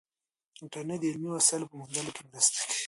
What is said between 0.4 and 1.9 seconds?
انټرنیټ د علمي وسایلو په